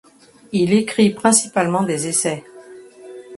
Il 0.51 0.73
écrit 0.73 1.11
principalement 1.11 1.83
des 1.83 2.07
essais. 2.07 2.43